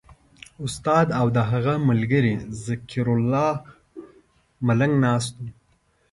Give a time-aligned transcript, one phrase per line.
[0.65, 2.33] استاد او د هغه ملګری
[2.65, 3.51] ذکرالله
[4.67, 5.49] ملنګ ناست وو.